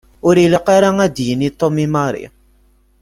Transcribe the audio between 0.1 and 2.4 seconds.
Ur ilaq ara ad yini Tom i Mary.